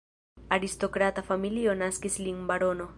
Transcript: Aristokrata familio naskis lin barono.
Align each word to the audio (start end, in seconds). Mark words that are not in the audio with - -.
Aristokrata 0.57 1.25
familio 1.29 1.79
naskis 1.85 2.21
lin 2.27 2.45
barono. 2.53 2.89